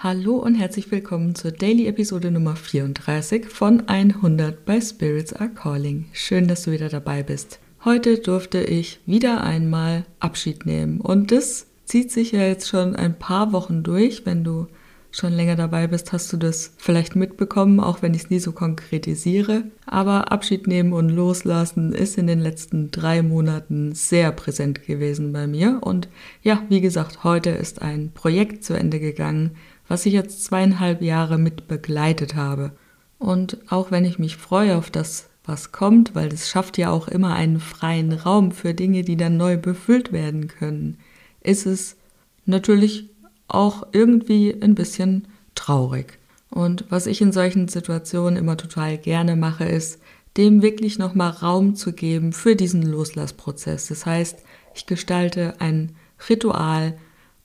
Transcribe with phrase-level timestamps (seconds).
[0.00, 6.04] Hallo und herzlich willkommen zur Daily Episode Nummer 34 von 100 bei Spirits Are Calling.
[6.12, 7.58] Schön, dass du wieder dabei bist.
[7.84, 13.18] Heute durfte ich wieder einmal Abschied nehmen und das zieht sich ja jetzt schon ein
[13.18, 14.24] paar Wochen durch.
[14.24, 14.68] Wenn du
[15.10, 18.52] schon länger dabei bist, hast du das vielleicht mitbekommen, auch wenn ich es nie so
[18.52, 19.64] konkretisiere.
[19.84, 25.48] Aber Abschied nehmen und loslassen ist in den letzten drei Monaten sehr präsent gewesen bei
[25.48, 25.80] mir.
[25.80, 26.08] Und
[26.44, 29.56] ja, wie gesagt, heute ist ein Projekt zu Ende gegangen,
[29.88, 32.72] was ich jetzt zweieinhalb Jahre mit begleitet habe.
[33.18, 37.08] Und auch wenn ich mich freue auf das, was kommt, weil das schafft ja auch
[37.08, 40.98] immer einen freien Raum für Dinge, die dann neu befüllt werden können,
[41.40, 41.96] ist es
[42.44, 43.08] natürlich
[43.48, 46.18] auch irgendwie ein bisschen traurig.
[46.50, 50.00] Und was ich in solchen Situationen immer total gerne mache, ist,
[50.36, 53.88] dem wirklich nochmal Raum zu geben für diesen Loslassprozess.
[53.88, 54.38] Das heißt,
[54.74, 55.96] ich gestalte ein
[56.28, 56.96] Ritual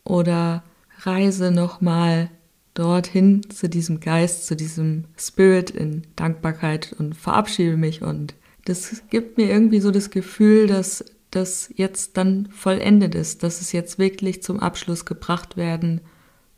[0.04, 0.64] oder
[1.06, 2.30] reise nochmal
[2.74, 8.02] dorthin zu diesem Geist, zu diesem Spirit in Dankbarkeit und verabschiede mich.
[8.02, 8.34] Und
[8.66, 13.72] das gibt mir irgendwie so das Gefühl, dass das jetzt dann vollendet ist, dass es
[13.72, 16.02] jetzt wirklich zum Abschluss gebracht werden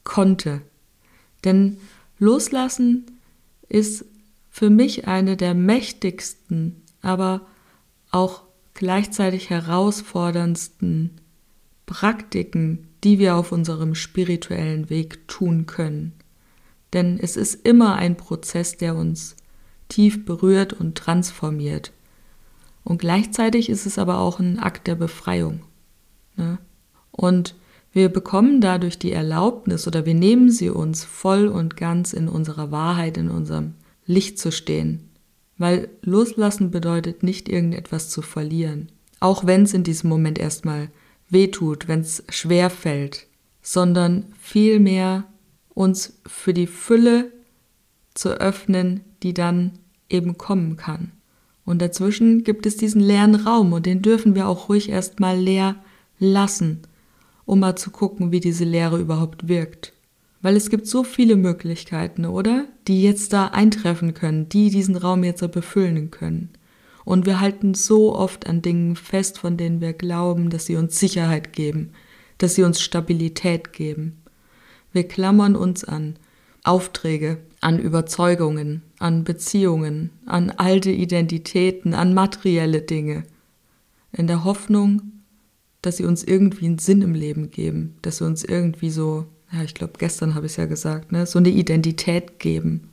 [0.04, 0.62] konnte.
[1.44, 1.78] Denn
[2.20, 3.06] loslassen
[3.70, 4.06] ist
[4.50, 7.42] für mich eine der mächtigsten, aber
[8.12, 8.44] auch
[8.74, 11.12] gleichzeitig herausforderndsten
[11.86, 16.14] Praktiken, die wir auf unserem spirituellen Weg tun können.
[16.92, 19.36] Denn es ist immer ein Prozess, der uns
[19.90, 21.92] tief berührt und transformiert.
[22.84, 25.62] Und gleichzeitig ist es aber auch ein Akt der Befreiung.
[26.36, 26.58] Ne?
[27.12, 27.56] Und
[27.92, 32.72] wir bekommen dadurch die Erlaubnis oder wir nehmen sie uns voll und ganz in unserer
[32.72, 33.76] Wahrheit, in unserem
[34.08, 35.12] Licht zu stehen.
[35.60, 38.90] Weil loslassen bedeutet nicht irgendetwas zu verlieren.
[39.20, 40.90] Auch wenn es in diesem Moment erstmal
[41.36, 43.28] wehtut, wenn es schwer fällt,
[43.62, 45.26] sondern vielmehr
[45.74, 47.32] uns für die Fülle
[48.14, 49.74] zu öffnen, die dann
[50.10, 51.12] eben kommen kann.
[51.66, 55.76] Und dazwischen gibt es diesen leeren Raum und den dürfen wir auch ruhig erstmal leer
[56.20, 56.84] lassen,
[57.46, 59.92] um mal zu gucken, wie diese Leere überhaupt wirkt.
[60.42, 62.66] Weil es gibt so viele Möglichkeiten, oder?
[62.88, 66.50] Die jetzt da eintreffen können, die diesen Raum jetzt befüllen können.
[67.06, 71.00] Und wir halten so oft an Dingen fest, von denen wir glauben, dass sie uns
[71.00, 71.92] Sicherheit geben,
[72.40, 74.24] dass sie uns Stabilität geben.
[74.92, 76.18] Wir klammern uns an
[76.64, 83.24] Aufträge, an Überzeugungen, an Beziehungen, an alte Identitäten, an materielle Dinge,
[84.12, 85.02] in der Hoffnung,
[85.82, 89.62] dass sie uns irgendwie einen Sinn im Leben geben, dass sie uns irgendwie so, ja,
[89.62, 92.90] ich glaube, gestern habe ich es ja gesagt, ne, so eine Identität geben.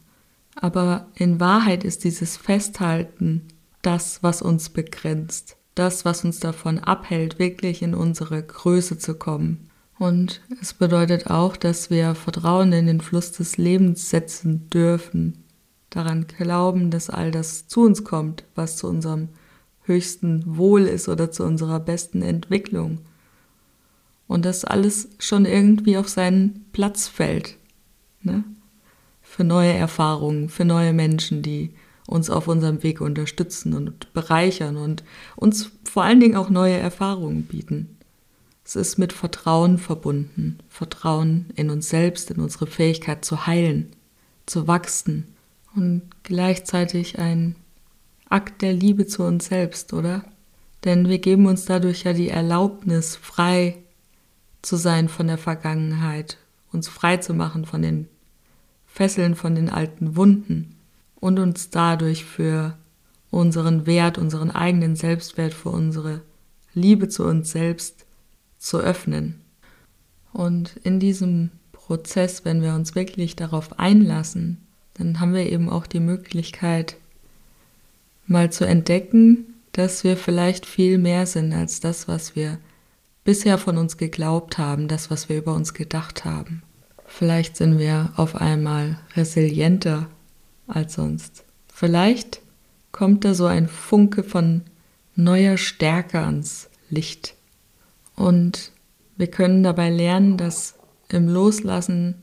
[0.54, 3.48] Aber in Wahrheit ist dieses Festhalten
[3.82, 9.70] das, was uns begrenzt, das, was uns davon abhält, wirklich in unsere Größe zu kommen,
[10.02, 15.44] und es bedeutet auch, dass wir Vertrauen in den Fluss des Lebens setzen dürfen,
[15.90, 19.28] daran glauben, dass all das zu uns kommt, was zu unserem
[19.82, 22.98] höchsten Wohl ist oder zu unserer besten Entwicklung.
[24.26, 27.56] Und dass alles schon irgendwie auf seinen Platz fällt.
[28.22, 28.42] Ne?
[29.20, 31.74] Für neue Erfahrungen, für neue Menschen, die
[32.06, 35.04] uns auf unserem Weg unterstützen und bereichern und
[35.36, 37.96] uns vor allen Dingen auch neue Erfahrungen bieten.
[38.64, 40.58] Es ist mit Vertrauen verbunden.
[40.68, 43.90] Vertrauen in uns selbst, in unsere Fähigkeit zu heilen,
[44.46, 45.34] zu wachsen
[45.74, 47.56] und gleichzeitig ein
[48.28, 50.24] Akt der Liebe zu uns selbst, oder?
[50.84, 53.78] Denn wir geben uns dadurch ja die Erlaubnis, frei
[54.62, 56.38] zu sein von der Vergangenheit,
[56.72, 58.08] uns frei zu machen von den
[58.86, 60.76] Fesseln, von den alten Wunden
[61.22, 62.76] und uns dadurch für
[63.30, 66.20] unseren Wert, unseren eigenen Selbstwert, für unsere
[66.74, 68.04] Liebe zu uns selbst
[68.58, 69.40] zu öffnen.
[70.32, 74.58] Und in diesem Prozess, wenn wir uns wirklich darauf einlassen,
[74.94, 76.96] dann haben wir eben auch die Möglichkeit,
[78.26, 82.58] mal zu entdecken, dass wir vielleicht viel mehr sind als das, was wir
[83.22, 86.64] bisher von uns geglaubt haben, das, was wir über uns gedacht haben.
[87.06, 90.08] Vielleicht sind wir auf einmal resilienter
[90.74, 91.44] als sonst.
[91.72, 92.40] Vielleicht
[92.90, 94.62] kommt da so ein Funke von
[95.14, 97.34] neuer Stärke ans Licht.
[98.16, 98.72] Und
[99.16, 100.74] wir können dabei lernen, dass
[101.08, 102.14] im Loslassen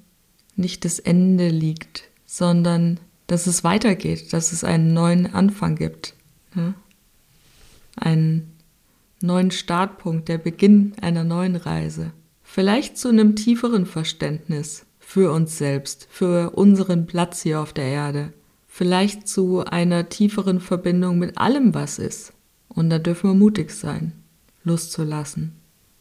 [0.55, 6.13] nicht das Ende liegt, sondern dass es weitergeht, dass es einen neuen Anfang gibt.
[6.55, 6.73] Ja?
[7.95, 8.55] Einen
[9.21, 12.11] neuen Startpunkt, der Beginn einer neuen Reise.
[12.43, 18.33] Vielleicht zu einem tieferen Verständnis für uns selbst, für unseren Platz hier auf der Erde.
[18.79, 22.31] Vielleicht zu einer tieferen Verbindung mit allem, was ist.
[22.69, 24.13] Und da dürfen wir mutig sein,
[24.63, 25.51] loszulassen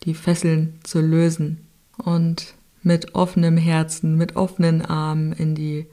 [0.05, 1.67] die Fesseln zu lösen.
[1.97, 2.55] Und
[2.85, 5.87] mit offenem Herzen, mit offenen Armen in die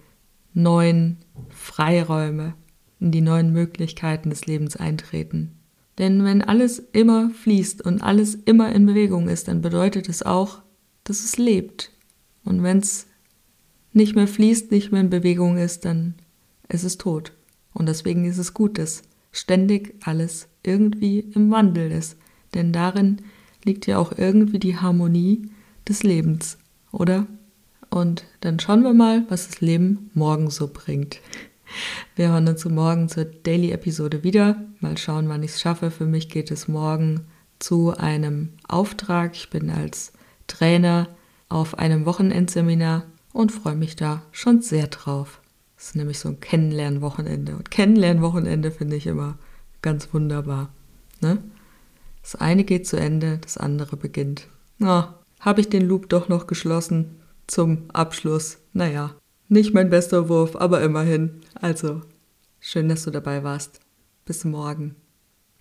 [0.53, 1.17] neuen
[1.49, 2.53] Freiräume,
[2.99, 5.53] in die neuen Möglichkeiten des Lebens eintreten.
[5.97, 10.61] Denn wenn alles immer fließt und alles immer in Bewegung ist, dann bedeutet es auch,
[11.03, 11.89] dass es lebt.
[12.43, 13.07] Und wenn es
[13.91, 16.13] nicht mehr fließt, nicht mehr in Bewegung ist, dann
[16.69, 17.33] ist es tot.
[17.73, 22.17] Und deswegen ist es gut, dass ständig alles irgendwie im Wandel ist.
[22.53, 23.21] Denn darin
[23.63, 25.49] liegt ja auch irgendwie die Harmonie
[25.87, 26.57] des Lebens,
[26.91, 27.27] oder?
[27.89, 31.19] Und dann schauen wir mal, was das Leben morgen so bringt.
[32.15, 34.63] Wir hören uns morgen zur Daily-Episode wieder.
[34.79, 35.91] Mal schauen, wann ich es schaffe.
[35.91, 37.21] Für mich geht es morgen
[37.59, 39.35] zu einem Auftrag.
[39.35, 40.13] Ich bin als
[40.47, 41.09] Trainer
[41.49, 43.03] auf einem Wochenendseminar
[43.33, 45.41] und freue mich da schon sehr drauf.
[45.75, 47.55] Das ist nämlich so ein Kennenlernwochenende.
[47.55, 49.37] Und Kennenlernwochenende finde ich immer
[49.81, 50.69] ganz wunderbar.
[51.21, 51.43] Ne?
[52.21, 54.47] Das eine geht zu Ende, das andere beginnt.
[54.77, 58.57] Na, habe ich den Loop doch noch geschlossen zum Abschluss.
[58.73, 59.15] Naja,
[59.47, 61.41] nicht mein bester Wurf, aber immerhin.
[61.53, 62.01] Also,
[62.59, 63.79] schön, dass du dabei warst.
[64.25, 64.95] Bis morgen.